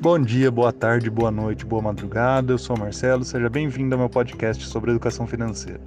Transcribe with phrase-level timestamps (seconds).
[0.00, 2.52] Bom dia, boa tarde, boa noite, boa madrugada.
[2.52, 5.80] Eu sou o Marcelo, seja bem-vindo ao meu podcast sobre educação financeira.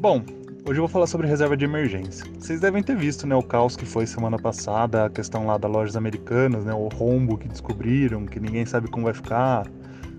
[0.00, 0.24] Bom,
[0.66, 2.26] hoje eu vou falar sobre reserva de emergência.
[2.36, 5.70] Vocês devem ter visto né, o caos que foi semana passada, a questão lá das
[5.70, 9.68] lojas americanas, né, o rombo que descobriram, que ninguém sabe como vai ficar.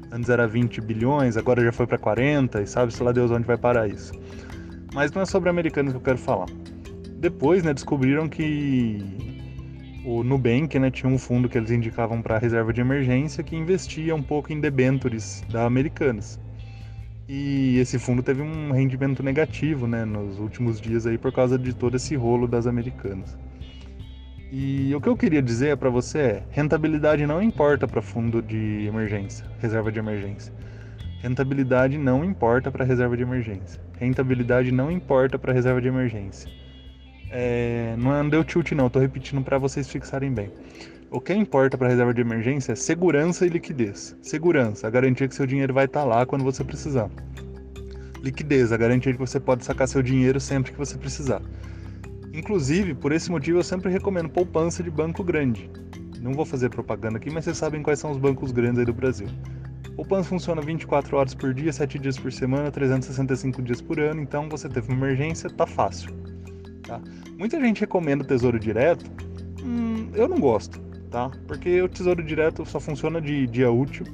[0.10, 3.58] Antes era 20 bilhões, agora já foi para 40 e sabe-se lá Deus onde vai
[3.58, 4.14] parar isso.
[4.94, 6.48] Mas não é sobre americanos que eu quero falar.
[7.18, 9.33] Depois, né, descobriram que
[10.06, 14.14] o Nubank né, tinha um fundo que eles indicavam para reserva de emergência que investia
[14.14, 16.40] um pouco em debentures da Americanas.
[17.28, 21.74] E esse fundo teve um rendimento negativo né, nos últimos dias aí por causa de
[21.74, 23.38] todo esse rolo das Americanas.
[24.52, 28.86] E o que eu queria dizer para você é: rentabilidade não importa para fundo de
[28.86, 30.54] emergência, reserva de emergência.
[31.22, 33.82] Rentabilidade não importa para reserva de emergência.
[33.98, 36.52] Rentabilidade não importa para reserva de emergência.
[37.36, 40.52] É, não é, deu tilt não, estou repetindo para vocês fixarem bem.
[41.10, 44.16] O que importa para reserva de emergência é segurança e liquidez.
[44.22, 47.10] Segurança, a garantia que seu dinheiro vai estar tá lá quando você precisar.
[48.22, 51.42] Liquidez, a garantia que você pode sacar seu dinheiro sempre que você precisar.
[52.32, 55.72] Inclusive, por esse motivo, eu sempre recomendo poupança de banco grande.
[56.22, 58.94] Não vou fazer propaganda aqui, mas vocês sabem quais são os bancos grandes aí do
[58.94, 59.28] Brasil.
[59.96, 64.48] Poupança funciona 24 horas por dia, 7 dias por semana, 365 dias por ano, então
[64.48, 66.33] você teve uma emergência, tá fácil.
[66.86, 67.02] Tá?
[67.38, 69.10] Muita gente recomenda o Tesouro Direto,
[69.64, 71.32] hum, eu não gosto, tá?
[71.48, 74.06] Porque o Tesouro Direto só funciona de dia útil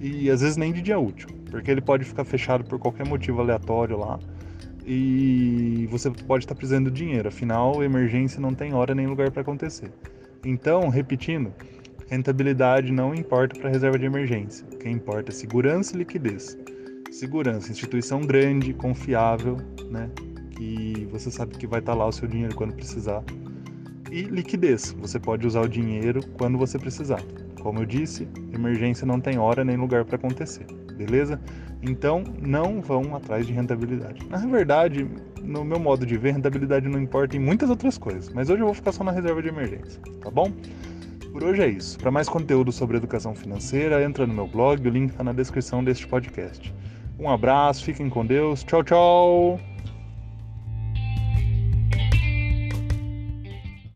[0.00, 3.40] e às vezes nem de dia útil, porque ele pode ficar fechado por qualquer motivo
[3.40, 4.18] aleatório lá
[4.86, 9.42] e você pode estar precisando de dinheiro, afinal, emergência não tem hora nem lugar para
[9.42, 9.92] acontecer.
[10.44, 11.52] Então, repetindo,
[12.08, 16.58] rentabilidade não importa para reserva de emergência, o que importa é segurança e liquidez.
[17.10, 19.58] Segurança, instituição grande, confiável,
[19.90, 20.10] né?
[20.60, 23.24] Que você sabe que vai estar tá lá o seu dinheiro quando precisar.
[24.12, 27.22] E liquidez, você pode usar o dinheiro quando você precisar.
[27.62, 31.40] Como eu disse, emergência não tem hora nem lugar para acontecer, beleza?
[31.82, 34.26] Então não vão atrás de rentabilidade.
[34.28, 35.08] Na verdade,
[35.42, 38.66] no meu modo de ver, rentabilidade não importa em muitas outras coisas, mas hoje eu
[38.66, 40.52] vou ficar só na reserva de emergência, tá bom?
[41.32, 41.98] Por hoje é isso.
[41.98, 45.82] Para mais conteúdo sobre educação financeira, entra no meu blog, o link está na descrição
[45.82, 46.74] deste podcast.
[47.18, 48.64] Um abraço, fiquem com Deus.
[48.64, 49.69] Tchau, tchau!